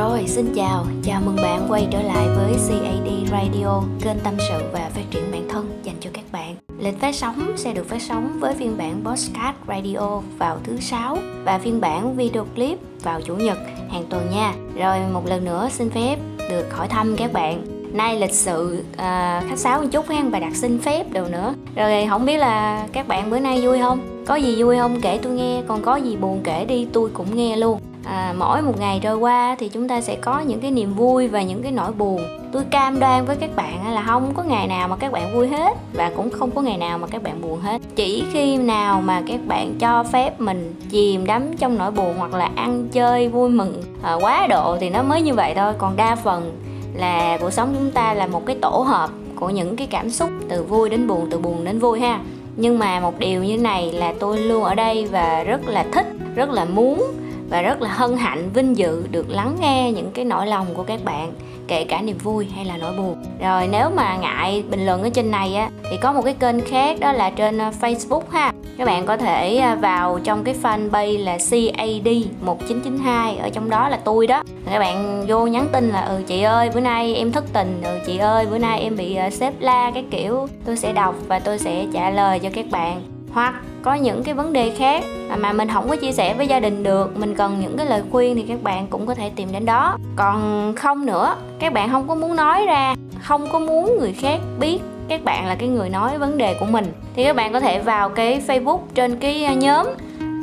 [0.00, 4.64] Rồi, xin chào, chào mừng bạn quay trở lại với CAD Radio, kênh tâm sự
[4.72, 6.56] và phát triển bản thân dành cho các bạn.
[6.78, 11.18] Lịch phát sóng sẽ được phát sóng với phiên bản Postcard Radio vào thứ sáu
[11.44, 13.58] và phiên bản video clip vào chủ nhật
[13.90, 14.54] hàng tuần nha.
[14.76, 16.16] Rồi một lần nữa xin phép
[16.50, 17.62] được hỏi thăm các bạn.
[17.92, 21.54] Nay lịch sự à, khách sáo một chút ha và đặt xin phép đồ nữa.
[21.76, 24.24] Rồi không biết là các bạn bữa nay vui không?
[24.26, 25.00] Có gì vui không?
[25.00, 27.80] Kể tôi nghe còn có gì buồn kể đi tôi cũng nghe luôn
[28.10, 31.28] à, mỗi một ngày trôi qua thì chúng ta sẽ có những cái niềm vui
[31.28, 32.22] và những cái nỗi buồn.
[32.52, 35.48] Tôi cam đoan với các bạn là không có ngày nào mà các bạn vui
[35.48, 37.82] hết và cũng không có ngày nào mà các bạn buồn hết.
[37.96, 42.34] Chỉ khi nào mà các bạn cho phép mình chìm đắm trong nỗi buồn hoặc
[42.34, 45.72] là ăn chơi vui mừng à, quá độ thì nó mới như vậy thôi.
[45.78, 46.52] Còn đa phần
[46.94, 50.30] là cuộc sống chúng ta là một cái tổ hợp của những cái cảm xúc
[50.48, 52.20] từ vui đến buồn từ buồn đến vui ha.
[52.56, 56.06] Nhưng mà một điều như này là tôi luôn ở đây và rất là thích
[56.34, 57.12] rất là muốn
[57.50, 60.82] và rất là hân hạnh vinh dự được lắng nghe những cái nỗi lòng của
[60.82, 61.32] các bạn
[61.68, 63.16] kể cả niềm vui hay là nỗi buồn.
[63.40, 66.60] Rồi nếu mà ngại bình luận ở trên này á thì có một cái kênh
[66.60, 68.52] khác đó là trên ờ, Facebook ha.
[68.78, 72.08] Các bạn có thể ờ, vào trong cái fanpage là CAD
[72.40, 74.42] 1992 ở trong đó là tôi đó.
[74.70, 77.98] Các bạn vô nhắn tin là ừ chị ơi bữa nay em thất tình ừ
[78.06, 81.38] chị ơi bữa nay em bị ờ, sếp la cái kiểu tôi sẽ đọc và
[81.38, 85.04] tôi sẽ trả lời cho các bạn hoặc có những cái vấn đề khác
[85.38, 88.02] mà mình không có chia sẻ với gia đình được, mình cần những cái lời
[88.10, 89.96] khuyên thì các bạn cũng có thể tìm đến đó.
[90.16, 94.40] Còn không nữa, các bạn không có muốn nói ra, không có muốn người khác
[94.58, 97.60] biết các bạn là cái người nói vấn đề của mình, thì các bạn có
[97.60, 99.86] thể vào cái facebook trên cái à, nhóm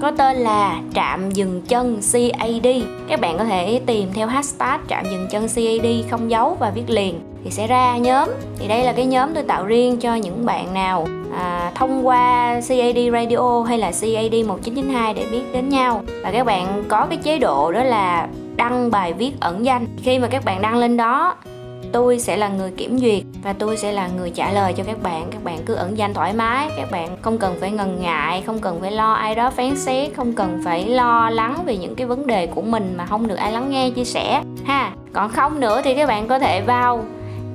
[0.01, 2.67] có tên là trạm dừng chân CAD
[3.07, 6.89] các bạn có thể tìm theo hashtag trạm dừng chân CAD không dấu và viết
[6.89, 8.29] liền thì sẽ ra nhóm.
[8.59, 12.53] Thì đây là cái nhóm tôi tạo riêng cho những bạn nào à, thông qua
[12.67, 16.03] CAD Radio hay là CAD 1992 để biết đến nhau.
[16.23, 19.87] Và các bạn có cái chế độ đó là đăng bài viết ẩn danh.
[20.03, 21.35] Khi mà các bạn đăng lên đó
[21.91, 25.03] tôi sẽ là người kiểm duyệt và tôi sẽ là người trả lời cho các
[25.03, 25.27] bạn.
[25.31, 26.69] Các bạn cứ ẩn danh thoải mái.
[26.77, 30.15] Các bạn không cần phải ngần ngại không cần phải lo ai đó phán xét
[30.15, 33.35] không cần phải lo lắng về những cái vấn đề của mình mà không được
[33.35, 34.41] ai lắng nghe chia sẻ.
[34.65, 37.05] Ha còn không nữa thì các bạn có thể vào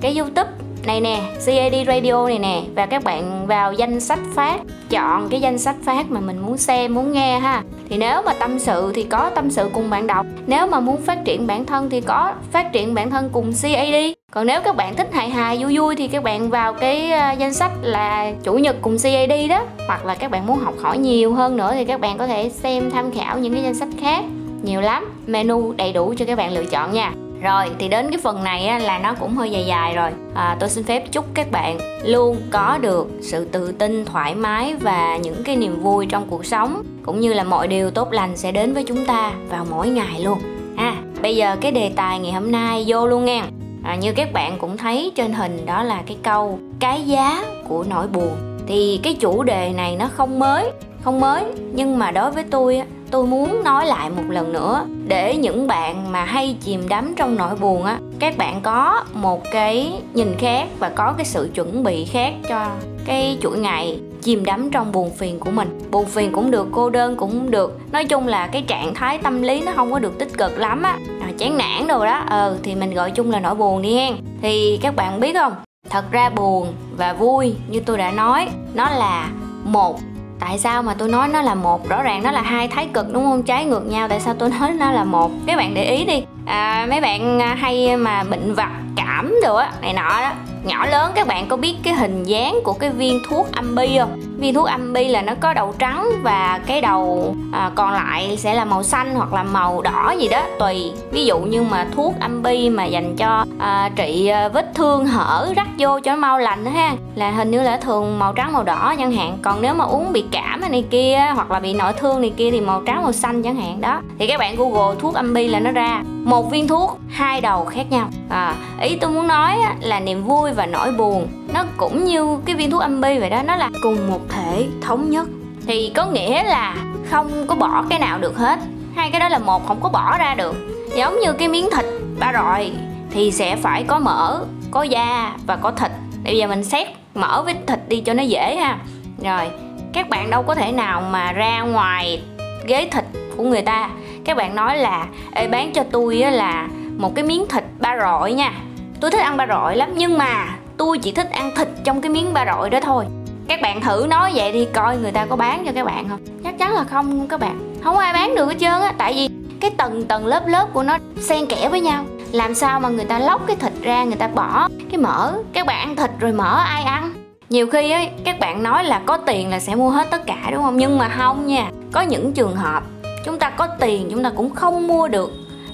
[0.00, 0.50] cái youtube
[0.86, 4.60] này nè CAD Radio này nè, và các bạn vào danh sách phát,
[4.90, 7.62] chọn cái danh sách phát mà mình muốn xem, muốn nghe ha.
[7.88, 11.02] Thì nếu mà tâm sự thì có tâm sự cùng bạn đọc, nếu mà muốn
[11.02, 13.94] phát triển bản thân thì có phát triển bản thân cùng CAD
[14.32, 17.32] còn nếu các bạn thích hài hài, vui vui thì các bạn vào cái ờ,
[17.38, 20.98] danh sách là chủ nhật cùng CAD đó, hoặc là các bạn muốn học hỏi
[20.98, 23.88] nhiều hơn nữa thì các bạn có thể xem tham khảo những cái danh sách
[24.00, 24.24] khác.
[24.62, 28.20] Nhiều lắm, menu đầy đủ cho các bạn lựa chọn nha rồi thì đến cái
[28.22, 30.10] phần này á, là nó cũng hơi dài dài rồi.
[30.34, 34.74] À, tôi xin phép chúc các bạn luôn có được sự tự tin thoải mái
[34.74, 38.36] và những cái niềm vui trong cuộc sống cũng như là mọi điều tốt lành
[38.36, 40.38] sẽ đến với chúng ta vào mỗi ngày luôn.
[40.76, 43.46] À bây giờ cái đề tài ngày hôm nay vô luôn nha.
[43.84, 47.84] À, như các bạn cũng thấy trên hình đó là cái câu cái giá của
[47.88, 50.70] nỗi buồn thì cái chủ đề này nó không mới
[51.02, 54.86] không mới nhưng mà đối với tôi á tôi muốn nói lại một lần nữa
[55.06, 59.42] để những bạn mà hay chìm đắm trong nỗi buồn á các bạn có một
[59.52, 62.66] cái nhìn khác và có cái sự chuẩn bị khác cho
[63.04, 65.78] cái chuỗi ngày chìm đắm trong buồn phiền của mình.
[65.90, 67.80] Buồn phiền cũng được cô đơn cũng được.
[67.92, 70.82] Nói chung là cái trạng thái tâm lý nó không có được tích cực lắm
[70.82, 70.98] á.
[71.20, 74.14] À, chán nản đồ đó ờ thì mình gọi chung là nỗi buồn đi hen.
[74.42, 75.52] Thì các bạn biết không?
[75.90, 79.30] Thật ra buồn và vui như tôi đã nói nó là
[79.64, 79.98] một
[80.44, 81.88] tại sao mà tôi nói nó là một?
[81.88, 83.42] Rõ ràng nó là hai thái cực đúng không?
[83.42, 84.08] Trái ngược nhau.
[84.08, 85.30] Tại sao tôi nói nó là một?
[85.46, 86.24] Các bạn để ý đi.
[86.46, 90.30] À, mấy bạn à, hay mà bệnh vặt cảm rồi á này nọ đó.
[90.64, 93.98] Nhỏ lớn các bạn có biết cái hình dáng của cái viên thuốc âm bi
[93.98, 94.20] không?
[94.38, 98.36] Viên thuốc âm bi là nó có đầu trắng và cái đầu à, còn lại
[98.36, 100.92] sẽ là màu xanh hoặc là màu đỏ gì đó tùy.
[101.10, 105.06] Ví dụ như mà thuốc âm bi mà dành cho à, trị à, vết thương
[105.06, 106.92] hở rắc vô cho nó mau lành đó ha.
[107.14, 109.38] Là hình như là thường màu trắng màu đỏ chẳng hạn.
[109.42, 112.50] Còn nếu mà uống bị cảm này kia hoặc là bị nội thương này kia
[112.50, 114.00] thì màu trắng màu xanh chẳng hạn đó.
[114.18, 116.02] Thì các bạn google thuốc âm bi là nó ra.
[116.24, 120.52] Một viên thuốc hai đầu khác nhau à, ý tôi muốn nói là niềm vui
[120.52, 123.70] và nỗi buồn nó cũng như cái viên thuốc âm bi vậy đó nó là
[123.82, 125.28] cùng một thể thống nhất.
[125.66, 126.76] Thì có nghĩa là
[127.10, 128.58] không có bỏ cái nào được hết.
[128.96, 130.54] Hai cái đó là một không có bỏ ra được.
[130.96, 131.84] Giống như cái miếng thịt
[132.20, 132.72] ba rọi
[133.10, 135.90] thì sẽ phải có mỡ có da và có thịt.
[136.24, 138.78] Bây giờ mình xét mỡ với thịt đi cho nó dễ ha.
[139.24, 139.50] Rồi
[139.92, 142.22] các bạn đâu có thể nào mà ra ngoài
[142.66, 143.04] ghế thịt
[143.36, 143.90] của người ta.
[144.24, 146.68] Các bạn nói là Ê, bán cho tôi là
[147.02, 148.52] một cái miếng thịt ba rọi nha.
[149.00, 152.10] Tôi thích ăn ba rọi lắm, nhưng mà tôi chỉ thích ăn thịt trong cái
[152.10, 153.04] miếng ba rọi đó thôi.
[153.48, 156.20] Các bạn thử nói vậy thì coi người ta có bán cho các bạn không?
[156.44, 157.74] Chắc chắn là không các bạn.
[157.84, 159.28] Không ai bán được hết trơn á, tại vì
[159.60, 162.04] cái tầng tầng lớp lớp của nó xen kẽ với nhau.
[162.32, 165.32] Làm sao mà người ta lóc cái thịt ra, người ta bỏ cái mỡ.
[165.52, 167.14] Các bạn ăn thịt rồi mỡ ai ăn?
[167.48, 170.48] Nhiều khi ấy các bạn nói là có tiền là sẽ mua hết tất cả,
[170.52, 170.76] đúng không?
[170.76, 171.70] Nhưng mà không nha.
[171.92, 172.82] Có những trường hợp
[173.24, 175.30] chúng ta có tiền, chúng ta cũng không mua được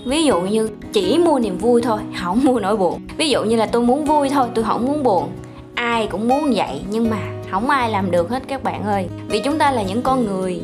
[0.08, 3.00] ví dụ như chỉ mua niềm vui thôi, không mua nỗi buồn.
[3.16, 5.28] Ví dụ như là tôi muốn vui thôi, tôi không muốn buồn.
[5.75, 7.19] Ai cũng muốn vậy, nhưng mà
[7.50, 9.08] không ai làm được hết các bạn ơi.
[9.28, 10.60] Vì chúng ta là những con người,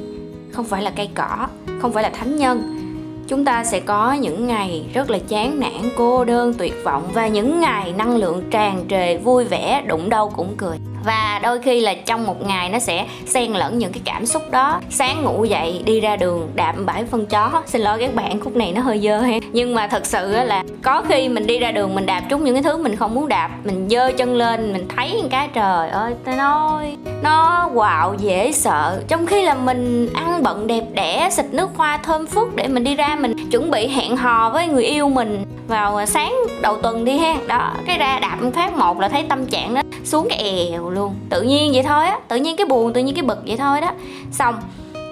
[0.52, 1.46] không phải là cây cỏ,
[1.81, 2.81] không phải là thánh nhân.
[3.29, 7.29] Chúng ta sẽ có những ngày rất là chán nản, cô đơn, tuyệt vọng và
[7.29, 11.81] những ngày năng lượng tràn trề, vui vẻ, đụng đâu cũng cười và đôi khi
[11.81, 14.81] là trong một ngày nó sẽ xen lẫn những cái cảm xúc đó.
[14.91, 17.62] Sáng ngủ dậy, đi ra đường đạp bãi phân chó.
[17.67, 20.62] Xin lỗi các bạn, khúc này nó hơi dơ ha nhưng mà thật sự là
[20.83, 23.29] có khi mình đi ra đường mình đạp trúng những cái thứ mình không muốn
[23.29, 28.53] đạp, mình dơ chân lên, mình thấy cái, trời ơi, tôi nói, nó quạo, dễ
[28.53, 29.03] sợ.
[29.09, 32.85] Trong khi là mình ăn bận đẹp đẽ, xịt nước hoa thơm phức để mình
[32.85, 37.05] đi ra mình chuẩn bị hẹn hò với người yêu mình vào sáng đầu tuần
[37.05, 37.37] đi ha.
[37.47, 41.15] Đó, cái ra đạp phát một là thấy tâm trạng nó xuống cái èo luôn.
[41.31, 43.81] Tự nhiên vậy thôi á, tự nhiên cái buồn, tự nhiên cái bực vậy thôi
[43.81, 43.91] đó.
[44.33, 44.55] Xong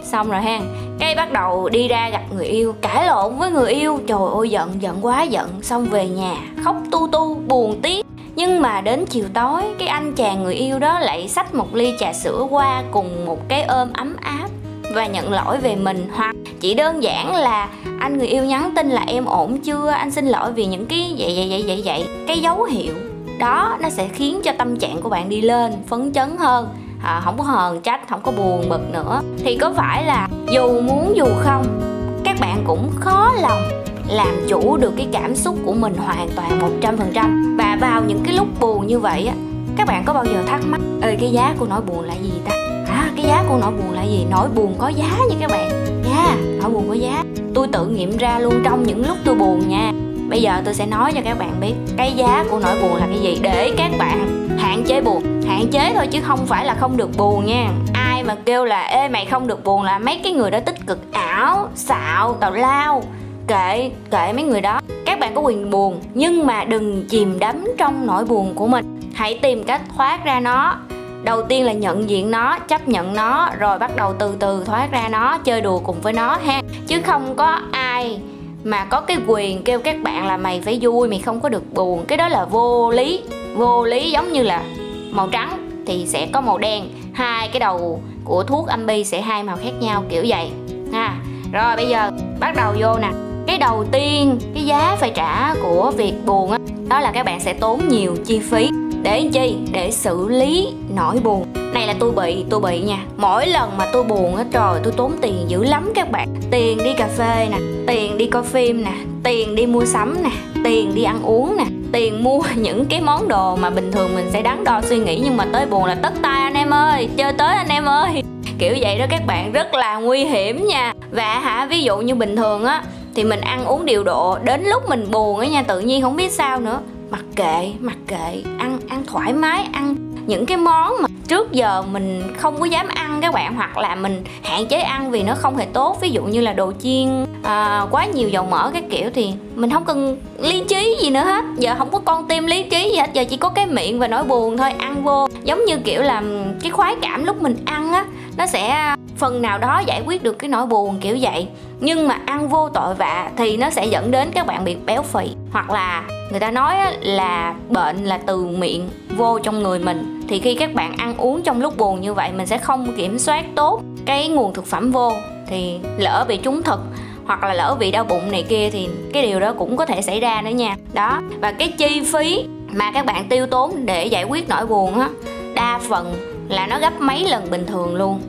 [0.05, 0.61] xong rồi ha
[0.99, 4.00] cái bắt đầu đi ra gặp người yêu, cãi lộn với người yêu.
[4.06, 5.49] Trời ơi, giận giận quá, giận.
[5.62, 8.06] Xong về nhà, khóc tu tu, buồn tiếc.
[8.37, 11.94] Nhưng mà đến chiều tối, cái anh chàng người yêu đó lại xách một ly
[11.99, 14.49] trà sữa qua cùng một cái ôm ấm áp
[14.94, 16.11] và nhận lỗi về mình.
[16.15, 17.69] Hoặc chỉ đơn giản là
[18.00, 19.91] anh người yêu nhắn tin là em ổn chưa?
[19.91, 22.05] Anh xin lỗi vì những cái vậy vậy vậy vậy vậy.
[22.27, 22.94] Cái dấu hiệu
[23.43, 26.69] đó nó sẽ khiến cho tâm trạng của bạn đi lên phấn chấn hơn.
[27.03, 29.21] À, không có hờn trách không có buồn bực nữa.
[29.39, 31.81] Thì có phải là dù muốn dù không
[32.25, 33.62] các bạn cũng khó lòng
[34.09, 38.35] làm chủ được cái cảm xúc của mình hoàn toàn 100% và vào những cái
[38.35, 39.35] lúc buồn như vậy á
[39.77, 42.33] các bạn có bao giờ thắc mắc ơi cái giá của nỗi buồn là gì
[42.44, 42.55] ta?
[42.89, 44.27] À cái giá của nỗi buồn là gì?
[44.31, 45.69] Nỗi buồn có giá nha các bạn.
[46.05, 47.25] Nha yeah, nỗi buồn có giá.
[47.55, 49.93] Tôi tự nghiệm ra luôn trong những lúc tôi buồn nha
[50.32, 53.06] bây giờ tôi sẽ nói cho các bạn biết cái giá của nỗi buồn là
[53.06, 55.43] cái gì để các bạn hạn chế buồn.
[55.49, 57.69] Hạn chế thôi chứ không phải là không được buồn nha.
[57.94, 60.87] Ai mà kêu là, ê, mày không được buồn là mấy cái người đó tích
[60.87, 63.02] cực ảo, xạo, tào lao
[63.46, 64.81] kệ kệ mấy người đó.
[65.06, 69.00] Các bạn có quyền buồn, nhưng mà đừng chìm đắm trong nỗi buồn của mình.
[69.14, 70.76] Hãy tìm cách thoát ra nó.
[71.23, 74.88] Đầu tiên là nhận diện nó, chấp nhận nó, rồi bắt đầu từ từ thoát
[74.93, 76.61] ra nó, chơi đùa cùng với nó ha.
[76.87, 78.20] Chứ không có ai
[78.64, 81.75] mà có cái quyền kêu các bạn là mày phải vui mày không có được
[81.75, 82.05] buồn.
[82.09, 83.23] Cái đó là vô lý.
[83.56, 84.62] Vô lý giống như là
[85.11, 86.88] màu trắng thì sẽ có màu đen.
[87.12, 90.50] Hai cái đầu của thuốc âm bi sẽ hai màu khác nhau kiểu vậy.
[90.93, 91.17] Ha.
[91.53, 92.11] Rồi bây giờ
[92.41, 93.11] bắt đầu vô nè.
[93.47, 96.58] Cái đầu tiên cái giá phải trả của việc buồn đó,
[96.88, 98.69] đó là các bạn sẽ tốn nhiều chi phí
[99.03, 99.57] để chi?
[99.73, 101.47] Để xử lý nỗi buồn.
[101.75, 102.99] Này là tôi bị tôi bị nha.
[103.17, 106.29] Mỗi lần mà tôi buồn á, trời, tôi tốn tiền dữ lắm các bạn.
[106.51, 108.93] Tiền đi cà phê nè, tiền đi coi phim nè,
[109.25, 110.31] tiền đi mua sắm nè,
[110.65, 114.31] tiền đi ăn uống nè, tiền mua những cái món đồ mà bình thường mình
[114.33, 117.09] sẽ đắn đo suy nghĩ nhưng mà tới buồn là tất tay anh em ơi,
[117.17, 118.23] chơi tới anh em ơi.
[118.59, 120.93] Kiểu vậy đó các bạn, rất là nguy hiểm nha.
[121.11, 122.83] Và hả, ví dụ như bình thường á,
[123.15, 126.17] thì mình ăn uống điều độ đến lúc mình buồn á nha, tự nhiên không
[126.17, 126.81] biết sao nữa
[127.12, 128.43] mặc kệ mặc kệ.
[128.59, 132.88] Ăn ăn thoải mái ăn những cái món mà trước giờ mình không có dám
[132.88, 135.99] ăn các bạn hoặc là mình hạn chế ăn vì nó không hề tốt.
[136.00, 139.70] Ví dụ như là đồ chiên à, quá nhiều dầu mỡ các kiểu thì mình
[139.70, 141.44] không cần lý trí gì nữa hết.
[141.58, 143.10] Giờ không có con tim lý trí gì hết.
[143.13, 145.29] Giờ chỉ có cái miệng và nỗi buồn thôi ăn vô.
[145.44, 146.22] Giống như kiểu là
[146.63, 148.05] cái khoái cảm lúc mình ăn á
[148.37, 151.46] nó sẽ phần nào đó giải quyết được cái nỗi buồn kiểu vậy.
[151.81, 155.03] Nhưng mà ăn vô tội vạ thì nó sẽ dẫn đến các bạn bị béo
[155.03, 160.23] phì hoặc là người ta nói là bệnh là từ miệng vô trong người mình.
[160.29, 163.19] Thì khi các bạn ăn uống trong lúc buồn như vậy, mình sẽ không kiểm
[163.19, 165.13] soát tốt cái nguồn thực phẩm vô.
[165.47, 166.81] Thì lỡ bị trúng thực
[167.25, 170.03] hoặc là lỡ bị đau bụng này kia thì cái điều đó cũng có thể
[170.03, 170.77] xảy ra nữa nha.
[170.93, 175.01] Đó, và cái chi phí mà các bạn tiêu tốn để giải quyết nỗi buồn
[175.01, 175.09] á,
[175.55, 176.15] đa phần
[176.49, 178.21] là nó gấp mấy lần bình thường luôn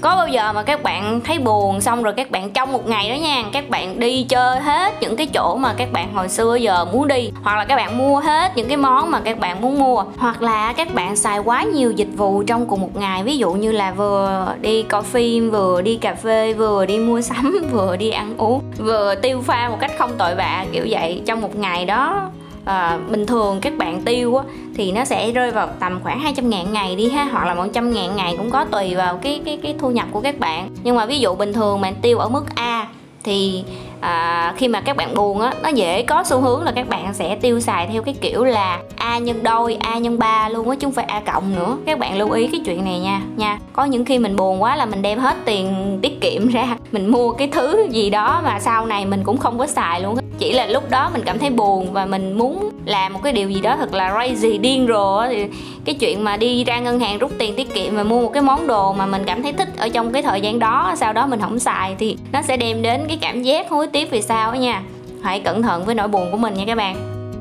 [0.00, 3.10] có bao giờ mà các bạn thấy buồn xong rồi các bạn trong một ngày
[3.10, 6.54] đó nha, các bạn đi chơi hết những cái chỗ mà các bạn hồi xưa
[6.54, 9.60] giờ muốn đi, hoặc là các bạn mua hết những cái món mà các bạn
[9.60, 13.22] muốn mua, hoặc là các bạn xài quá nhiều dịch vụ trong cùng một ngày.
[13.22, 17.20] Ví dụ như là vừa đi coi phim, vừa đi cà phê, vừa đi mua
[17.20, 21.22] sắm, vừa đi ăn uống, vừa tiêu pha một cách không tội vạ kiểu vậy,
[21.26, 22.30] trong một ngày đó
[22.66, 24.44] à, bình thường các bạn tiêu á,
[24.74, 27.92] thì nó sẽ rơi vào tầm khoảng 200 ngàn ngày đi ha hoặc là 100
[27.92, 30.68] ngàn ngày cũng có tùy vào cái cái cái thu nhập của các bạn.
[30.82, 32.86] Nhưng mà ví dụ bình thường bạn tiêu ở mức A
[33.24, 33.64] thì
[34.00, 37.14] à, khi mà các bạn buồn á nó dễ có xu hướng là các bạn
[37.14, 40.76] sẽ tiêu xài theo cái kiểu là a nhân đôi a nhân ba luôn á
[40.76, 41.76] chứ không phải a cộng nữa.
[41.86, 43.58] Các bạn lưu ý cái chuyện này nha nha.
[43.72, 47.10] Có những khi mình buồn quá là mình đem hết tiền tiết kiệm ra mình
[47.10, 50.52] mua cái thứ gì đó mà sau này mình cũng không có xài luôn chỉ
[50.52, 53.60] là lúc đó mình cảm thấy buồn và mình muốn làm một cái điều gì
[53.60, 55.46] đó thật là crazy, điên rồ thì
[55.84, 58.42] cái chuyện mà đi ra ngân hàng rút tiền tiết kiệm và mua một cái
[58.42, 61.26] món đồ mà mình cảm thấy thích ở trong cái thời gian đó, sau đó
[61.26, 64.50] mình không xài thì nó sẽ đem đến cái cảm giác hối tiếc vì sao
[64.50, 64.82] á nha.
[65.22, 66.96] Hãy cẩn thận với nỗi buồn của mình nha các bạn.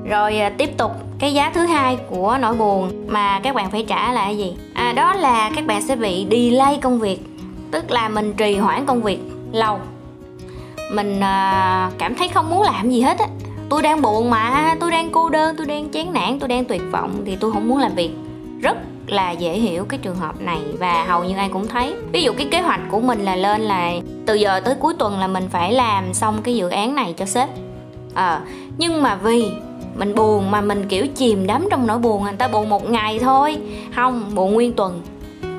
[0.09, 3.85] Rồi à, tiếp tục cái giá thứ hai của nỗi buồn mà các bạn phải
[3.87, 4.53] trả là cái gì?
[4.73, 7.19] À đó là các bạn sẽ bị delay công việc,
[7.71, 9.19] tức là mình trì hoãn công việc
[9.51, 9.79] lâu
[10.91, 13.25] mình à, cảm thấy không muốn làm gì hết á.
[13.69, 16.81] Tôi đang buồn mà tôi đang cô đơn tôi đang chán nản tôi đang tuyệt
[16.91, 18.11] vọng thì tôi không muốn làm việc.
[18.61, 18.77] Rất
[19.07, 21.93] là dễ hiểu cái trường hợp này và hầu như ai cũng thấy.
[22.11, 23.91] Ví dụ cái kế hoạch của mình là lên là
[24.25, 27.25] từ giờ tới cuối tuần là mình phải làm xong cái dự án này cho
[27.25, 27.49] sếp.
[28.13, 28.41] Ờ à,
[28.77, 29.51] nhưng mà vì
[29.95, 33.19] mình buồn mà mình kiểu chìm đắm trong nỗi buồn người ta buồn một ngày
[33.19, 33.57] thôi.
[33.95, 35.01] Không buồn nguyên tuần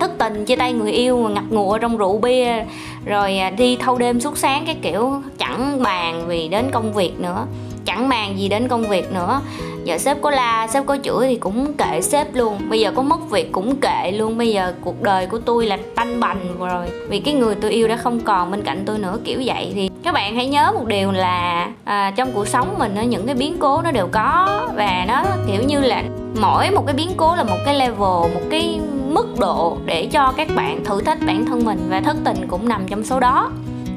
[0.01, 2.65] thất tình chia tay người yêu mà ngập ngụa trong rượu bia.
[3.05, 7.21] Rồi à, đi thâu đêm suốt sáng cái kiểu chẳng bàn vì đến công việc
[7.21, 7.47] nữa.
[7.85, 9.41] Chẳng màng gì đến công việc nữa.
[9.85, 12.59] Giờ sếp có la sếp có chửi thì cũng kệ sếp luôn.
[12.69, 14.39] Bây giờ có mất việc cũng kệ luôn.
[14.39, 16.87] Bây giờ cuộc đời của tôi là tanh bành rồi.
[17.09, 19.73] Vì cái người tôi yêu đã không còn bên cạnh tôi nữa kiểu vậy.
[19.75, 23.35] Thì các bạn hãy nhớ một điều là à, trong cuộc sống mình những cái
[23.35, 24.61] biến cố nó đều có.
[24.75, 26.03] Và nó kiểu như là
[26.41, 28.81] mỗi một cái biến cố là một cái level một cái
[29.17, 32.69] mức độ để cho các bạn thử thách bản thân mình và thất tình cũng
[32.69, 33.51] nằm trong số đó.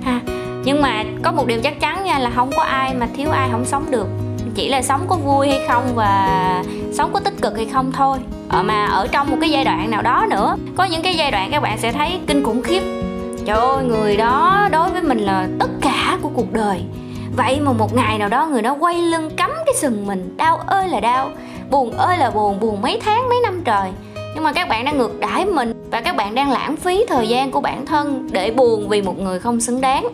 [0.04, 0.20] Ha,
[0.64, 3.50] nhưng mà có một điều chắc chắn nha, là không có ai mà thiếu ai
[3.52, 4.08] không sống được.
[4.56, 8.18] Chỉ là sống có vui hay không và sống có tích cực hay không thôi.
[8.50, 11.32] Ở mà ở trong một cái giai đoạn nào đó nữa, có những cái giai
[11.32, 12.82] đoạn các bạn sẽ thấy kinh khủng khiếp.
[13.46, 16.82] Trời ơi, người đó đối với mình là tất cả của cuộc đời.
[17.38, 20.58] Vậy mà một ngày nào đó người đó quay lưng cắm cái sừng mình, đau
[20.58, 21.30] ơi là đau,
[21.70, 23.92] buồn ơi là buồn buồn mấy tháng, mấy năm trời
[24.40, 27.28] nhưng mà các bạn đang ngược đãi mình và các bạn đang lãng phí thời
[27.28, 30.08] gian của bản thân để buồn vì một người không xứng đáng.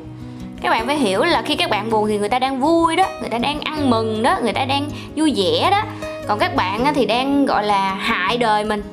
[0.61, 3.05] Các bạn phải hiểu là khi các bạn buồn thì người ta đang vui đó,
[3.21, 5.83] người ta đang ăn mừng đó, người ta đang vui vẻ đó.
[6.27, 8.83] Còn các bạn thì đang, gọi là, hại đời mình.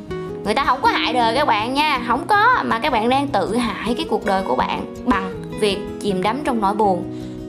[0.44, 3.28] Người ta không có hại đời các bạn nha, không có, mà các bạn đang
[3.28, 7.04] tự hại cái cuộc đời của bạn bằng việc chìm đắm trong nỗi buồn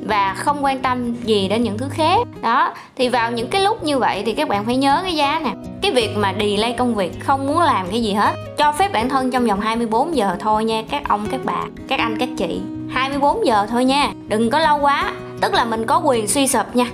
[0.08, 2.20] và không quan tâm gì đến những thứ khác.
[2.42, 5.42] Đó, thì vào những cái lúc như vậy thì các bạn phải nhớ cái giá
[5.44, 5.52] nè.
[5.82, 8.36] Cái việc mà delay công việc, không muốn làm cái gì hết.
[8.58, 12.00] Cho phép bản thân trong vòng 24 giờ thôi nha, các ông, các bà, các
[12.00, 12.62] anh, các chị.
[12.90, 14.12] 24 giờ thôi nha.
[14.28, 15.14] Đừng có lâu quá.
[15.42, 16.86] Tức là mình có quyền suy sụp nha.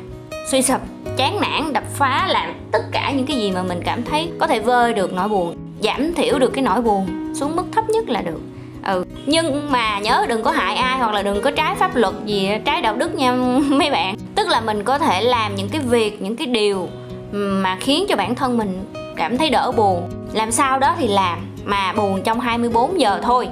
[0.52, 0.82] Suy sụp,
[1.18, 4.48] chán nản, đập phá, làm tất cả những cái gì mà mình cảm thấy có
[4.48, 8.10] thể vơi được nỗi buồn, giảm thiểu được cái nỗi buồn xuống mức thấp nhất
[8.10, 8.40] là được
[8.86, 9.06] ừ.
[9.26, 12.50] Nhưng mà nhớ đừng có hại ai hoặc là đừng có trái pháp luật gì,
[12.66, 13.32] trái đạo đức nha
[13.70, 14.16] mấy bạn.
[14.36, 16.88] Tức là mình có thể làm những cái việc, những cái điều
[17.32, 20.10] mà khiến cho bản thân mình cảm thấy đỡ buồn.
[20.34, 23.48] Làm sao đó thì làm, mà buồn trong 24 giờ thôi.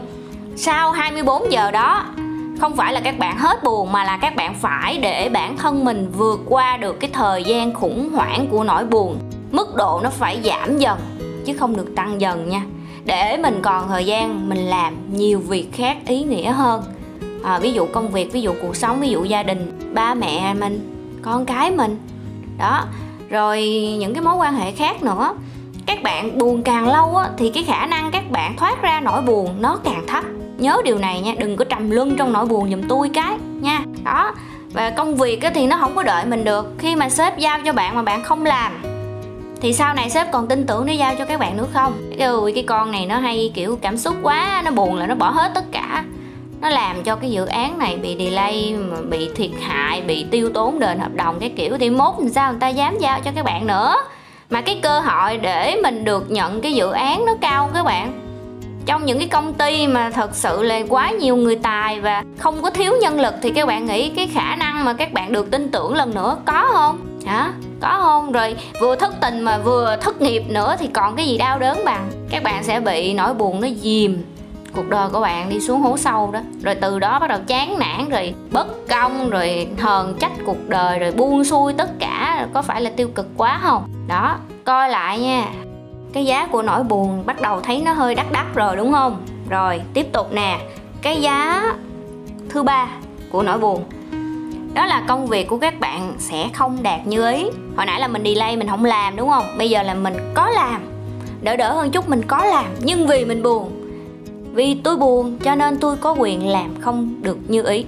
[0.55, 2.05] Sau 24 giờ đó,
[2.59, 5.85] không phải là các bạn hết buồn mà là các bạn phải để bản thân
[5.85, 9.19] mình vượt qua được cái thời gian khủng hoảng của nỗi buồn.
[9.51, 10.97] Mức độ nó phải giảm dần,
[11.45, 12.61] chứ không được tăng dần nha
[13.07, 16.83] để mình còn thời gian mình làm nhiều việc khác ý nghĩa hơn.
[17.43, 20.53] À, ví dụ công việc ví dụ cuộc sống ví dụ gia đình ba mẹ
[20.53, 21.97] mình con cái mình.
[22.57, 22.83] Đó
[23.29, 23.67] rồi
[23.99, 25.33] những cái mối quan hệ khác nữa.
[25.85, 29.21] Các bạn buồn càng lâu á, thì cái khả năng các bạn thoát ra nỗi
[29.21, 30.23] buồn nó càng thấp.
[30.57, 33.83] Nhớ điều này nha đừng có trầm luân trong nỗi buồn giùm tôi cái nha.
[34.03, 34.33] Đó
[34.73, 36.73] và công việc á, thì nó không có đợi mình được.
[36.77, 38.71] Khi mà sếp giao cho bạn mà bạn không làm
[39.61, 41.93] thì sau này sếp còn tin tưởng để giao cho các bạn nữa không?
[42.19, 45.29] Ui, cái con này nó hay kiểu cảm xúc quá, nó buồn là nó bỏ
[45.29, 46.03] hết tất cả.
[46.61, 48.75] Nó làm cho cái dự án này bị delay
[49.09, 51.77] bị thiệt hại, bị tiêu tốn đền hợp đồng cái kiểu.
[51.77, 53.95] Thì mốt làm sao người ta dám giao cho các bạn nữa?
[54.49, 58.23] Mà cái cơ hội để mình được nhận cái dự án nó cao các bạn?
[58.85, 62.61] Trong những cái công ty mà thật sự là quá nhiều người tài và không
[62.61, 65.51] có thiếu nhân lực, thì các bạn nghĩ cái khả năng mà các bạn được
[65.51, 67.06] tin tưởng lần nữa có không?
[67.27, 67.51] Hả?
[67.81, 68.31] Có không?
[68.31, 71.81] Rồi vừa thất tình mà vừa thất nghiệp nữa thì còn cái gì đau đớn
[71.85, 72.09] bằng?
[72.29, 74.23] Các bạn sẽ bị nỗi buồn nó dìm
[74.75, 76.39] cuộc đời của bạn đi xuống hố sâu đó.
[76.63, 80.99] Rồi từ đó bắt đầu chán nản, rồi bất công, rồi hờn trách cuộc đời,
[80.99, 82.47] rồi buông xuôi tất cả.
[82.53, 83.87] Có phải là tiêu cực quá không?
[84.07, 85.47] Đó, coi lại nha.
[86.13, 89.25] Cái giá của nỗi buồn bắt đầu thấy nó hơi đắt đắt rồi, đúng không?
[89.49, 90.59] Rồi, tiếp tục nè.
[91.01, 91.63] Cái giá
[92.49, 92.87] thứ ba
[93.31, 93.83] của nỗi buồn
[94.77, 97.43] đó là công việc của các bạn sẽ không đạt như ý.
[97.75, 99.45] Hồi nãy là mình delay, mình không làm, đúng không?
[99.57, 100.81] Bây giờ là mình có làm.
[101.41, 102.65] Đỡ đỡ hơn chút, mình có làm.
[102.81, 103.71] Nhưng vì mình buồn.
[104.53, 107.85] Vì tôi buồn, cho nên tôi có quyền làm không được như ý.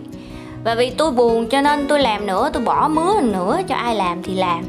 [0.64, 3.96] Và vì tôi buồn, cho nên tôi làm nữa, tôi bỏ mứa nữa, cho ai
[3.96, 4.64] làm thì làm.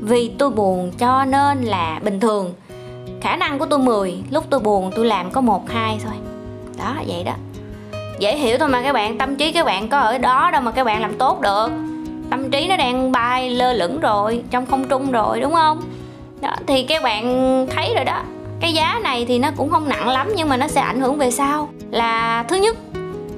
[0.00, 2.52] Vì tôi buồn, cho nên là bình thường.
[3.20, 6.14] Khả năng của tôi 10 lúc tôi buồn tôi làm có một, hai thôi.
[6.78, 7.32] Đó, vậy đó
[8.18, 9.18] dễ hiểu thôi mà, các bạn.
[9.18, 11.68] Tâm trí các bạn có ở đó đâu mà các bạn làm tốt được.
[12.30, 15.82] Tâm trí nó đang bay lơ lửng rồi, trong không trung rồi, đúng không?
[16.40, 18.22] Đó, thì các bạn thấy rồi đó.
[18.60, 21.18] Cái giá này thì nó cũng không nặng lắm, nhưng mà nó sẽ ảnh hưởng
[21.18, 21.68] về sau.
[21.90, 22.76] Là thứ nhất,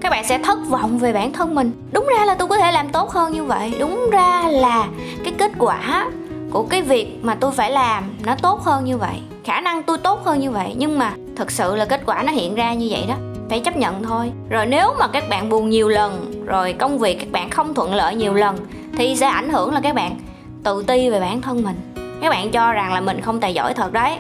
[0.01, 1.73] các bạn sẽ thất vọng về bản thân mình.
[1.93, 3.73] Đúng ra là tôi có thể làm tốt hơn như vậy.
[3.79, 4.87] Đúng ra là
[5.25, 6.07] cái kết quả
[6.51, 9.15] của cái việc mà tôi phải làm nó tốt hơn như vậy.
[9.45, 12.33] Khả năng tôi tốt hơn như vậy, nhưng mà thật sự là kết quả nó
[12.33, 13.15] hiện ra như vậy đó
[13.49, 14.33] phải chấp nhận thôi.
[14.51, 17.95] Rồi nếu mà các bạn buồn nhiều lần, rồi công việc các bạn không thuận
[17.95, 18.57] lợi nhiều lần,
[18.99, 20.17] thì sẽ ảnh hưởng là các bạn
[20.65, 21.77] tự ti về bản thân mình.
[22.21, 24.17] Các bạn cho rằng là mình không tài giỏi thật đấy.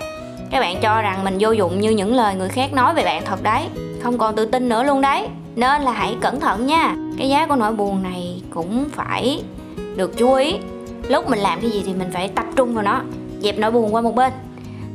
[0.51, 3.23] Các bạn cho rằng mình vô dụng như những lời người khác nói về bạn
[3.25, 3.63] thật đấy.
[4.03, 5.29] Không còn tự tin nữa luôn đấy.
[5.57, 6.95] Nên là hãy cẩn thận nha.
[7.19, 9.43] Cái giá của nỗi buồn này cũng phải
[9.97, 10.57] được chú ý.
[11.09, 13.01] Lúc mình làm cái gì thì mình phải tập trung vào nó.
[13.41, 14.33] Dẹp nỗi buồn qua một bên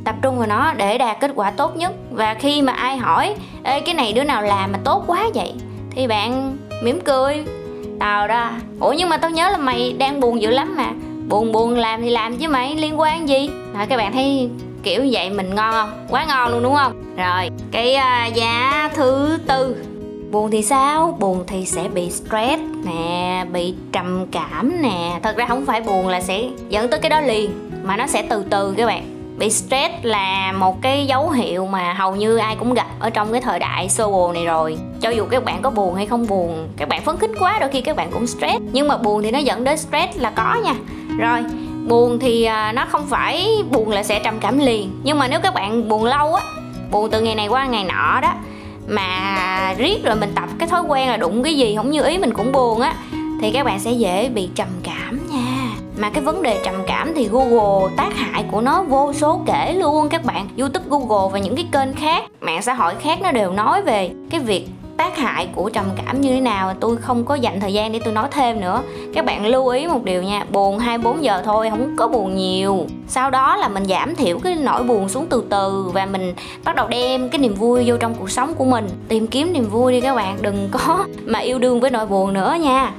[0.04, 1.92] tập trung vào nó để đạt kết quả tốt nhất.
[2.10, 5.52] Và khi mà ai hỏi ê cái này đứa nào làm mà tốt quá vậy?
[5.90, 7.44] Thì bạn mỉm cười.
[8.00, 10.86] Tao đó ủa nhưng mà tao nhớ là mày đang buồn dữ lắm mà.
[11.28, 13.50] Buồn buồn làm thì làm chứ mày liên quan gì?
[13.74, 14.48] Mà các bạn thấy
[14.82, 16.06] kiểu vậy mình ngon không?
[16.10, 16.92] Quá ngon luôn đúng không?
[17.16, 19.76] Rồi cái uh, giá thứ tư.
[20.30, 21.16] Buồn thì sao?
[21.20, 25.18] Buồn thì sẽ bị stress nè bị trầm cảm nè.
[25.22, 28.22] Thật ra không phải buồn là sẽ dẫn tới cái đó liền mà nó sẽ
[28.22, 32.56] từ từ các bạn bị stress là một cái dấu hiệu mà hầu như ai
[32.56, 34.76] cũng gặp ở trong cái thời đại sơ bồ này rồi.
[35.00, 37.70] Cho dù các bạn có buồn hay không buồn, các bạn phấn khích quá đôi
[37.70, 38.58] khi các bạn cũng stress.
[38.72, 40.74] Nhưng mà buồn thì nó dẫn đến stress là có nha.
[41.18, 41.44] Rồi,
[41.88, 45.00] buồn thì à, nó không phải buồn là sẽ trầm cảm liền.
[45.02, 46.44] Nhưng mà nếu các bạn buồn lâu á,
[46.90, 48.32] buồn từ ngày này qua ngày nọ đó,
[48.88, 52.18] mà riết rồi mình tập cái thói quen là đụng cái gì không như ý
[52.18, 52.94] mình cũng buồn á,
[53.40, 55.53] thì các bạn sẽ dễ bị trầm cảm nha
[55.96, 59.72] mà cái vấn đề trầm cảm thì Google tác hại của nó vô số kể
[59.72, 60.08] luôn.
[60.08, 63.52] Các bạn, YouTube, Google và những cái kênh khác, mạng xã hội khác nó đều
[63.52, 66.74] nói về cái việc tác hại của trầm cảm như thế nào.
[66.80, 68.82] Tôi không có dành thời gian để tôi nói thêm nữa.
[69.14, 72.86] Các bạn lưu ý một điều nha, buồn 24 giờ thôi, không có buồn nhiều.
[73.08, 76.76] Sau đó là mình giảm thiểu cái nỗi buồn xuống từ từ và mình bắt
[76.76, 78.88] đầu đem cái niềm vui vô trong cuộc sống của mình.
[79.08, 82.32] Tìm kiếm niềm vui đi các bạn, đừng có mà yêu đương với nỗi buồn
[82.32, 82.92] nữa nha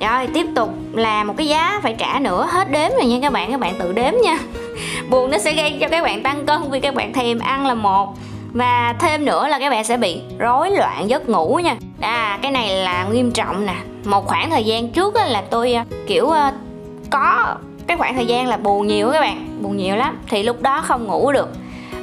[0.00, 3.32] rồi, tiếp tục là một cái giá phải trả nữa, hết đếm rồi nha các
[3.32, 4.38] bạn các bạn tự đếm nha.
[5.10, 7.74] Buồn nó sẽ gây cho các bạn tăng cân vì các bạn thèm ăn là
[7.74, 8.14] một.
[8.52, 11.76] Và thêm nữa là các bạn sẽ bị rối loạn giấc ngủ nha.
[12.00, 13.74] À cái này là nghiêm trọng nè.
[14.04, 16.52] Một khoảng thời gian trước là tôi ờ, kiểu ờ,
[17.10, 20.18] có cái khoảng thời gian là buồn nhiều các bạn, buồn nhiều lắm.
[20.28, 21.48] Thì lúc đó không ngủ được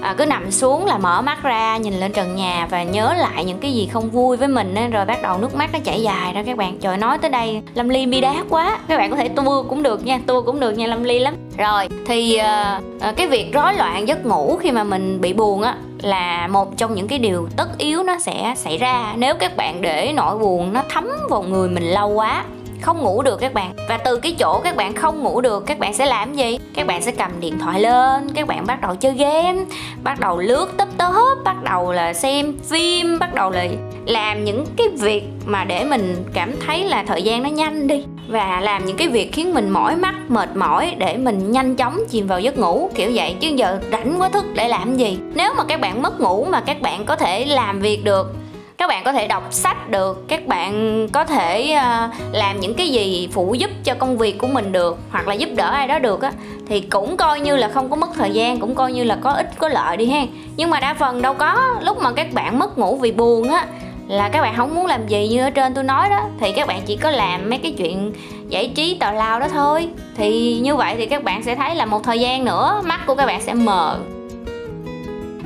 [0.02, 3.46] à, cứ nằm xuống là mở mắt ra nhìn lên trần nhà và nhớ lại
[3.46, 6.02] những cái gì không vui với mình ấy, rồi bắt đầu nước mắt nó chảy
[6.02, 6.44] dài ra.
[6.44, 8.80] Các bạn trời nói tới đây lâm ly bi đát quá.
[8.88, 11.36] Các bạn có thể tua cũng được nha tua cũng được nha lâm ly lắm.
[11.58, 15.76] Rồi thì uh, cái việc rối loạn giấc ngủ khi mà mình bị buồn á
[16.02, 19.14] là một trong những cái điều tất yếu nó sẽ xảy ra.
[19.18, 22.44] Nếu các bạn để nỗi buồn nó thấm vào người mình lâu quá
[22.82, 23.74] không ngủ được các bạn.
[23.90, 26.60] Và từ cái chỗ các bạn không ngủ được, các bạn sẽ làm gì?
[26.74, 29.60] Các bạn sẽ cầm điện thoại lên, các bạn bắt đầu chơi game,
[30.04, 33.66] bắt đầu lướt tấp tớp bắt đầu là xem phim, bắt đầu là
[34.06, 38.04] làm những cái việc mà để mình cảm thấy là thời gian nó nhanh đi.
[38.28, 42.00] Và làm những cái việc khiến mình mỏi mắt, mệt mỏi, để mình nhanh chóng
[42.10, 43.36] chìm vào giấc ngủ, kiểu vậy.
[43.40, 45.18] Chứ giờ rảnh quá thức để làm gì?
[45.36, 48.34] Nếu mà các bạn mất ngủ mà các bạn có thể làm việc được
[48.82, 52.90] các bạn có thể đọc sách được, các bạn có thể ờ, làm những cái
[52.90, 56.00] gì phụ giúp cho công việc của mình được hoặc là giúp đỡ ai đó
[56.00, 56.32] được á,
[56.68, 59.32] thì cũng coi như là không có mất thời gian, cũng coi như là có
[59.32, 60.26] ích, có lợi đi ha.
[60.58, 63.66] Nhưng mà đa phần đâu có, lúc mà các bạn mất ngủ vì buồn á,
[64.08, 66.68] là các bạn không muốn làm gì như ở trên tôi nói đó, thì các
[66.68, 68.14] bạn chỉ có làm mấy cái chuyện
[68.50, 69.88] giải trí, tào lao đó thôi.
[70.18, 73.16] Thì như vậy thì các bạn sẽ thấy là một thời gian nữa, mắt của
[73.16, 73.98] các bạn sẽ mờ,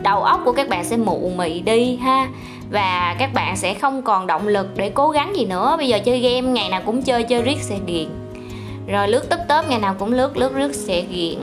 [0.03, 2.27] đầu óc của các bạn sẽ mụ mị đi ha
[2.71, 5.75] và các bạn sẽ không còn động lực để cố gắng gì nữa.
[5.77, 8.07] Bây giờ chơi game, ngày nào cũng chơi chơi riết sẽ ghiền
[8.87, 11.39] rồi lướt tấp tớp ngày nào cũng lướt lướt lướt sẽ ghiền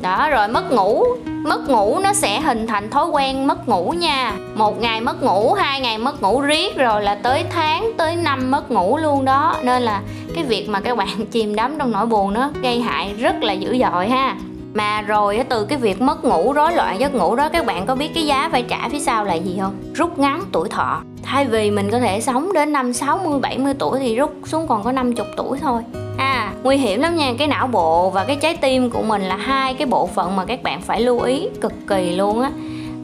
[0.00, 1.04] đó, rồi mất ngủ.
[1.24, 4.32] Mất ngủ nó sẽ hình thành thói quen mất ngủ nha.
[4.54, 8.50] Một ngày mất ngủ, hai ngày mất ngủ riết, rồi là tới tháng, tới năm
[8.50, 9.56] mất ngủ luôn đó.
[9.62, 10.02] Nên là
[10.34, 13.52] cái việc mà các bạn chìm đắm trong nỗi buồn nó gây hại rất là
[13.52, 14.36] dữ dội ha
[14.76, 17.94] mà rồi từ cái việc mất ngủ, rối loạn giấc ngủ đó, các bạn có
[17.94, 19.74] biết cái giá phải trả phía sau là gì không?
[19.94, 21.02] Rút ngắn tuổi thọ.
[21.22, 24.82] Thay vì mình có thể sống đến năm 60 70 tuổi thì rút xuống còn
[24.82, 25.82] có 50 tuổi thôi.
[26.18, 27.32] À nguy hiểm lắm nha.
[27.38, 30.44] Cái não bộ và cái trái tim của mình là hai cái bộ phận mà
[30.44, 32.50] các bạn phải lưu ý cực kỳ luôn á.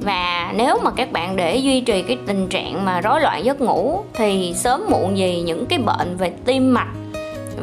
[0.01, 3.61] Và nếu mà các bạn để duy trì cái tình trạng mà rối loạn giấc
[3.61, 6.93] ngủ thì sớm muộn gì những cái bệnh về tim mạch,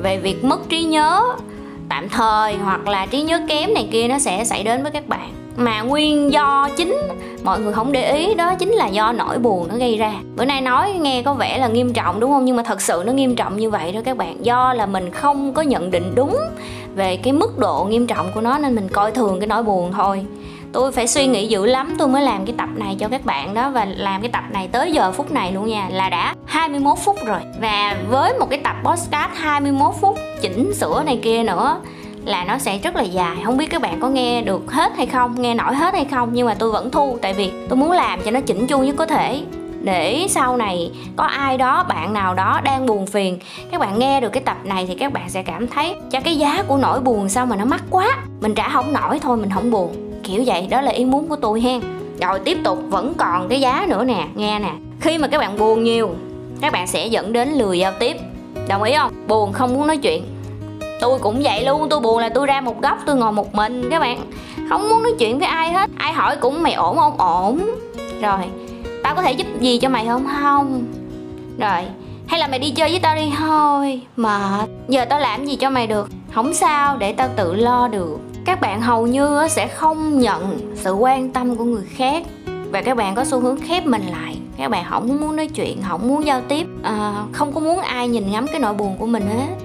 [0.03, 1.23] về việc mất trí nhớ
[1.89, 5.07] tạm thời hoặc là trí nhớ kém này kia nó sẽ xảy đến với các
[5.07, 5.33] bạn.
[5.57, 6.97] Mà nguyên do chính,
[7.43, 10.13] mọi người không để ý, đó chính là do nỗi buồn nó gây ra.
[10.35, 12.45] Bữa nay nói nghe có vẻ là nghiêm trọng đúng không?
[12.45, 14.45] Nhưng mà thật sự nó nghiêm trọng như vậy đó các bạn.
[14.45, 16.37] Do là mình không có nhận định đúng
[16.95, 19.91] về cái mức độ nghiêm trọng của nó nên mình coi thường cái nỗi buồn
[19.91, 20.25] thôi
[20.73, 23.53] tôi phải suy nghĩ dữ lắm, tôi mới làm cái tập này cho các bạn
[23.53, 26.97] đó và làm cái tập này tới giờ phút này luôn nha, là đã 21
[27.05, 27.39] phút rồi.
[27.61, 31.81] Và với một cái tập podcast 21 phút chỉnh sửa này kia nữa,
[32.25, 33.35] là nó sẽ rất là dài.
[33.45, 36.29] Không biết các bạn có nghe được hết hay không, nghe nổi hết hay không,
[36.33, 37.17] nhưng mà tôi vẫn thu.
[37.21, 39.41] Tại vì tôi muốn làm cho nó chỉnh chu nhất có thể.
[39.81, 43.39] Để sau này có ai đó, bạn nào đó đang buồn phiền,
[43.71, 46.37] các bạn nghe được cái tập này thì các bạn sẽ cảm thấy cho cái
[46.37, 48.17] giá của nỗi buồn sao mà nó mắc quá.
[48.41, 51.35] Mình trả không nổi, thôi mình không buồn kiểu vậy, đó là ý muốn của
[51.35, 51.81] tôi hen.
[52.21, 54.71] Rồi tiếp tục, vẫn còn cái giá nữa nè, nghe nè.
[55.01, 56.09] Khi mà các bạn buồn nhiều,
[56.61, 58.17] các bạn sẽ dẫn đến lười giao tiếp.
[58.67, 59.11] Đồng ý không?
[59.27, 60.23] Buồn không muốn nói chuyện.
[61.01, 63.89] Tôi cũng vậy luôn, tôi buồn là tôi ra một góc, tôi ngồi một mình.
[63.91, 64.19] Các bạn
[64.69, 65.89] không muốn nói chuyện với ai hết.
[65.97, 67.17] Ai hỏi cũng mày ổn không?
[67.17, 67.59] Ổn.
[68.21, 68.39] Rồi,
[69.03, 70.25] tao có thể giúp gì cho mày không?
[70.41, 70.83] Không.
[71.59, 71.81] Rồi,
[72.27, 73.31] hay là mày đi chơi với tao đi.
[73.37, 76.09] Thôi mà giờ tao làm gì cho mày được?
[76.33, 80.93] Không sao, để tao tự lo được các bạn hầu như sẽ không nhận sự
[80.93, 82.23] quan tâm của người khác
[82.71, 84.35] và các bạn có xu hướng khép mình lại.
[84.57, 88.07] Các bạn không muốn nói chuyện không muốn giao tiếp à, không có muốn ai
[88.07, 89.55] nhìn ngắm cái nỗi buồn của mình hết.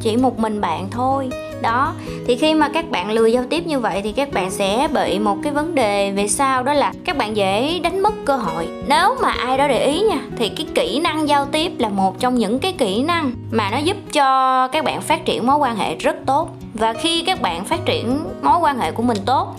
[0.00, 1.28] Chỉ một mình bạn thôi.
[1.62, 1.92] Đó
[2.26, 5.18] thì khi mà các bạn lười giao tiếp như vậy thì các bạn sẽ bị
[5.18, 8.68] một cái vấn đề về sau đó là các bạn dễ đánh mất cơ hội.
[8.88, 12.20] Nếu mà ai đó để ý nha thì cái kỹ năng giao tiếp là một
[12.20, 15.76] trong những cái kỹ năng mà nó giúp cho các bạn phát triển mối quan
[15.76, 19.56] hệ rất tốt và khi các bạn phát triển mối quan hệ của mình tốt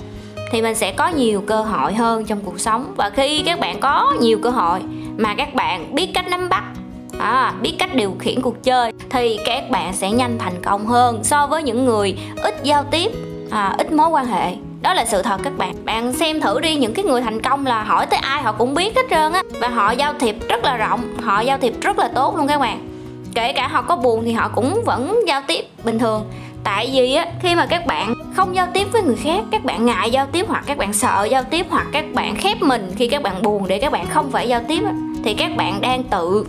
[0.51, 2.93] thì mình sẽ có nhiều cơ hội hơn trong cuộc sống.
[2.97, 4.80] Và khi các bạn có nhiều cơ hội
[5.17, 6.63] mà các bạn biết cách nắm bắt
[7.19, 11.23] à, biết cách điều khiển cuộc chơi thì các bạn sẽ nhanh thành công hơn
[11.23, 13.12] so với những người ít giao tiếp
[13.51, 14.56] à, ít mối quan hệ.
[14.82, 15.75] Đó là sự thật các bạn.
[15.86, 18.73] Bạn xem thử đi những cái người thành công là hỏi tới ai họ cũng
[18.73, 19.41] biết hết trơn á.
[19.60, 22.60] Và họ giao thiệp rất là rộng họ giao thiệp rất là tốt luôn các
[22.60, 22.88] bạn.
[23.36, 26.23] Kể cả họ có buồn thì họ cũng vẫn giao tiếp bình thường
[26.65, 29.86] tại vì á khi mà các bạn không giao tiếp với người khác các bạn
[29.86, 33.08] ngại giao tiếp hoặc các bạn sợ giao tiếp hoặc các bạn khép mình khi
[33.08, 36.04] các bạn buồn để các bạn không phải giao tiếp á, thì các bạn đang
[36.04, 36.45] tự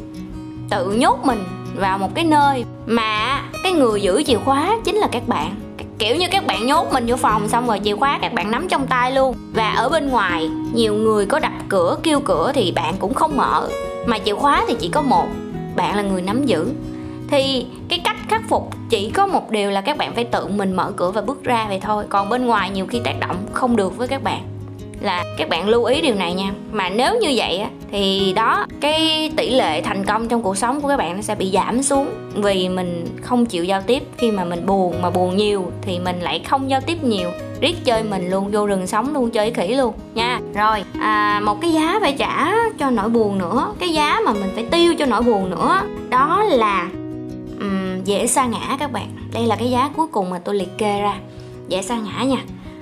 [0.71, 5.09] tự nhốt mình vào một cái nơi mà cái người giữ chìa khóa chính là
[5.13, 5.55] các bạn.
[5.99, 8.69] Kiểu như các bạn nhốt mình vô phòng xong rồi chìa khóa các bạn nắm
[8.69, 9.37] trong tay luôn.
[9.53, 13.37] Và ở bên ngoài nhiều người có đập cửa kêu cửa thì bạn cũng không
[13.37, 13.69] mở.
[14.07, 15.27] Mà chìa khóa thì chỉ có một
[15.77, 16.67] bạn là người nắm giữ.
[17.31, 20.73] Thì cái cách khắc phục chỉ có một điều là các bạn phải tự mình
[20.73, 22.05] mở cửa và bước ra vậy thôi.
[22.09, 24.41] Còn bên ngoài nhiều khi tác động không được với các bạn.
[25.01, 26.53] Là các bạn lưu ý điều này nha.
[26.73, 30.81] Mà nếu như vậy á thì đó cái tỷ lệ thành công trong cuộc sống
[30.81, 32.09] của các bạn nó sẽ bị giảm xuống.
[32.35, 34.03] Vì mình không chịu giao tiếp.
[34.17, 37.31] Khi mà mình buồn mà buồn nhiều thì mình lại không giao tiếp nhiều.
[37.61, 39.95] Riết chơi mình luôn vô rừng sống luôn chơi khỉ luôn.
[40.15, 40.41] Nha.
[40.55, 43.69] Rồi à, một cái giá phải trả cho nỗi buồn nữa.
[43.79, 45.83] Cái giá mà mình phải tiêu cho nỗi buồn nữa.
[46.09, 46.89] Đó là
[47.61, 49.09] um, dễ sa ngã các bạn.
[49.33, 51.15] Đây là cái giá cuối cùng mà tôi liệt kê ra.
[51.69, 52.39] Dễ sa ngã nha.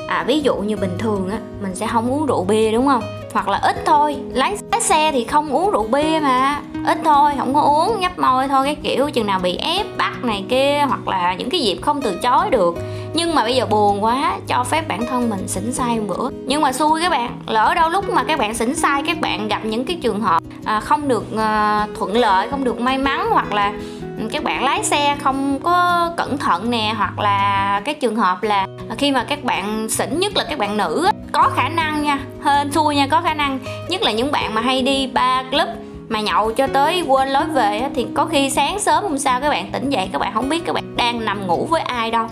[0.09, 3.03] À, ví dụ như bình thường á mình sẽ không uống rượu bia đúng không?
[3.33, 4.17] Hoặc là ít thôi.
[4.33, 6.61] Lái, xe thì không uống rượu bia mà.
[6.87, 10.25] Ít thôi không có uống nhấp môi thôi cái kiểu chừng nào bị ép bắt
[10.25, 12.79] này kia hoặc là những cái dịp không từ chối được.
[13.15, 16.31] Nhưng mà bây giờ buồn quá cho phép bản thân mình xỉn sai một bữa.
[16.47, 19.49] Nhưng mà xui các bạn lỡ đâu lúc mà các bạn xỉn sai các bạn
[19.49, 23.27] gặp những cái trường hợp à, không được à, thuận lợi không được may mắn
[23.31, 23.73] hoặc là
[24.19, 28.43] Ừ, các bạn lái xe không có cẩn thận nè, hoặc là cái trường hợp
[28.43, 28.67] là
[28.99, 32.73] khi mà các bạn xỉn, nhất là các bạn nữ có khả năng nha, hên
[32.73, 33.59] xui nha, có khả năng.
[33.89, 35.69] Nhất là những bạn mà hay đi ba club
[36.09, 39.49] mà nhậu cho tới quên lối về thì có khi sáng sớm hôm sau các
[39.49, 42.27] bạn tỉnh dậy, các bạn không biết các bạn đang nằm ngủ với ai đâu.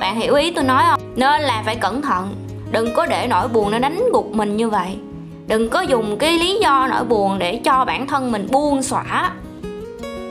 [0.00, 1.00] Bạn hiểu ý tôi nói không?
[1.16, 2.34] Nên là phải cẩn thận,
[2.70, 4.98] đừng có để nỗi buồn nó đánh gục mình như vậy.
[5.46, 9.30] Đừng có dùng cái lý do nỗi buồn để cho bản thân mình buông xỏa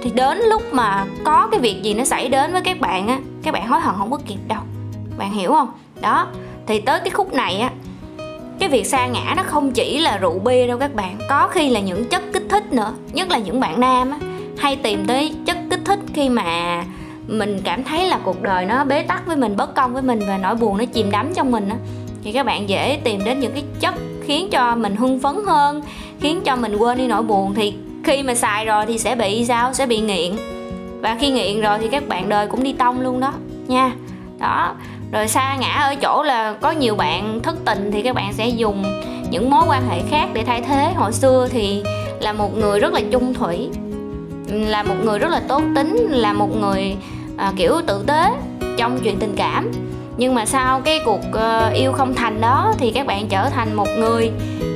[0.04, 3.20] thì đến lúc mà có cái việc gì nó xảy đến với các bạn á,
[3.44, 4.62] các bạn hối hận không có kịp đâu.
[5.18, 5.72] Bạn hiểu không?
[6.02, 6.28] Đó,
[6.68, 7.72] thì tới cái khúc này á,
[8.60, 11.18] cái việc sa ngã nó không chỉ là rượu bia đâu các bạn.
[11.30, 14.18] Có khi là những chất kích thích nữa, nhất là những bạn nam á,
[14.58, 16.84] hay tìm tới chất kích thích khi mà
[17.28, 20.20] mình cảm thấy là cuộc đời nó bế tắc với mình, bất công với mình
[20.28, 21.76] và nỗi buồn nó chìm đắm trong mình á.
[22.24, 23.94] Thì các bạn dễ tìm đến những cái chất
[24.26, 25.82] khiến cho mình hưng phấn hơn,
[26.20, 27.54] khiến cho mình quên đi nỗi buồn.
[27.54, 29.74] Thì khi mà xài rồi thì sẽ bị sao?
[29.74, 30.36] Sẽ bị nghiện.
[31.02, 33.34] Và khi nghiện rồi thì các bạn đời cũng đi tông luôn đó
[33.68, 33.92] nha.
[34.40, 34.76] Đó
[35.12, 38.48] rồi xa ngã ở chỗ là có nhiều bạn thất tình thì các bạn sẽ
[38.48, 38.84] dùng
[39.30, 40.94] những mối quan hệ khác để thay thế.
[40.96, 41.84] Hồi xưa thì
[42.20, 43.70] là một người rất là chung thủy
[44.50, 46.96] là một người rất là tốt tính là một người
[47.38, 48.32] à, kiểu tử tế
[48.78, 49.72] trong chuyện tình cảm
[50.18, 53.74] nhưng mà sau cái cuộc ờ, yêu không thành đó thì các bạn trở thành
[53.74, 54.32] một người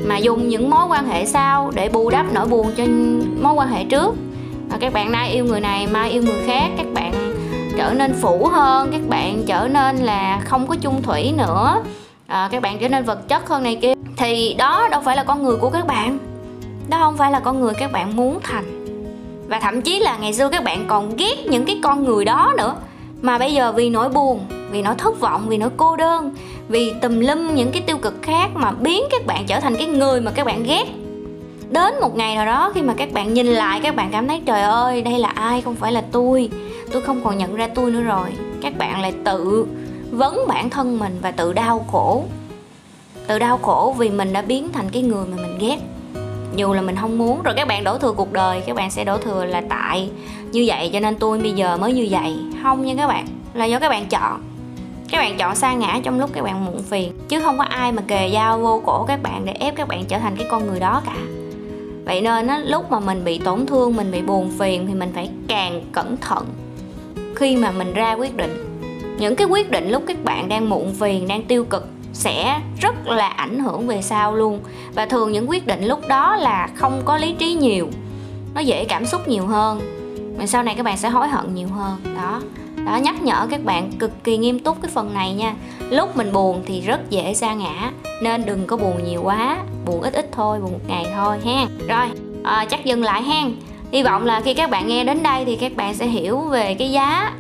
[0.06, 2.84] mà dùng những mối quan hệ sau để bù đắp nỗi buồn cho
[3.42, 4.16] mối quan hệ trước.
[4.70, 7.14] Và các bạn nay yêu người này mai yêu người khác các bạn
[7.78, 11.84] trở nên phủ hơn các bạn trở nên là không có chung thủy nữa.
[12.28, 13.94] À, các bạn trở nên vật chất hơn này kia.
[14.18, 16.18] Thì đó đâu phải là con người của các bạn.
[16.90, 18.86] Đó không phải là con người các bạn muốn thành.
[19.48, 22.54] Và thậm chí là ngày xưa các bạn còn ghét những cái con người đó
[22.58, 22.76] nữa.
[23.22, 26.36] Mà bây giờ vì nỗi buồn vì nỗi thất vọng, vì nỗi cô đơn,
[26.68, 29.88] vì tùm lum những cái tiêu cực khác mà biến các bạn trở thành cái
[29.88, 30.86] người mà các bạn ghét.
[31.70, 34.42] Đến một ngày nào đó khi mà các bạn nhìn lại, các bạn cảm thấy,
[34.46, 35.62] trời ơi, đây là ai?
[35.62, 36.50] Không phải là tôi.
[36.92, 38.28] Tôi không còn nhận ra tôi nữa rồi.
[38.62, 39.66] Các bạn lại tự
[40.12, 42.24] vấn bản thân mình và tự đau khổ.
[43.28, 45.78] Tự đau khổ vì mình đã biến thành cái người mà mình ghét.
[46.56, 49.04] Dù là mình không muốn, rồi các bạn đổ thừa cuộc đời, các bạn sẽ
[49.04, 50.10] đổ thừa là tại.
[50.52, 52.36] Như vậy cho nên tôi bây giờ mới như vậy.
[52.64, 54.42] Không nha các bạn, là do các bạn chọn
[55.10, 57.92] các bạn chọn sa ngã trong lúc các bạn muộn phiền chứ không có ai
[57.92, 60.68] mà kề dao vô cổ các bạn để ép các bạn trở thành cái con
[60.68, 61.16] người đó cả.
[62.06, 65.12] Vậy nên á, lúc mà mình bị tổn thương mình bị buồn phiền thì mình
[65.16, 66.46] phải càng cẩn thận
[67.36, 68.82] khi mà mình ra quyết định.
[69.20, 73.08] Những cái quyết định lúc các bạn đang muộn phiền đang tiêu cực sẽ rất
[73.08, 74.60] là ảnh hưởng về sau luôn.
[74.94, 77.88] Và thường những quyết định lúc đó là không có lý trí nhiều
[78.56, 79.82] nó dễ cảm xúc nhiều hơn.
[80.40, 82.42] Mà sau này các bạn sẽ hối hận nhiều hơn đó
[82.88, 85.54] đó nhắc nhở các bạn cực kỳ nghiêm túc cái phần này nha.
[85.90, 89.58] Lúc mình buồn thì rất dễ sa ngã nên đừng có buồn nhiều quá.
[89.86, 91.66] Buồn ít ít thôi buồn một ngày thôi ha.
[91.88, 92.06] Rồi
[92.44, 93.44] à, chắc dừng lại ha.
[93.92, 96.74] Hy vọng là khi các bạn nghe đến đây thì các bạn sẽ hiểu về
[96.74, 97.34] cái giá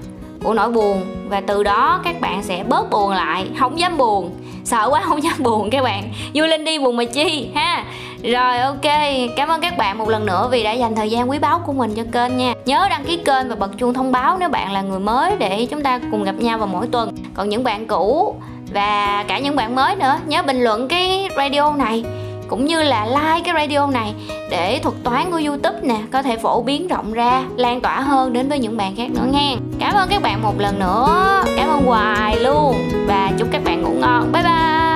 [0.43, 4.31] của nỗi buồn và từ đó các bạn sẽ bớt buồn lại không dám buồn
[4.67, 6.10] sợ quá, không dám buồn các bạn.
[6.34, 7.84] Vui lên đi buồn mà chi, ha.
[8.23, 9.01] Rồi, ok.
[9.36, 11.73] Cảm ơn các bạn một lần nữa vì đã dành thời gian quý báu của
[11.73, 12.53] mình cho kênh nha.
[12.65, 15.65] Nhớ đăng ký kênh và bật chuông thông báo nếu bạn là người mới để
[15.65, 17.15] chúng ta cùng gặp nhau vào mỗi tuần.
[17.34, 18.36] Còn những bạn cũ
[18.73, 22.03] và cả những bạn mới nữa, nhớ bình luận cái radio này
[22.47, 24.13] cũng như là like cái radio này
[24.49, 28.33] để thuật toán của youtube nè, có thể phổ biến rộng ra, lan tỏa hơn
[28.33, 31.43] đến với những bạn khác nữa nha cảm ơn các bạn một lần nữa.
[31.57, 32.75] Cảm ơn hoài luôn.
[33.07, 34.31] Và chúc các bạn ngủ ngon.
[34.31, 34.87] Bye bye.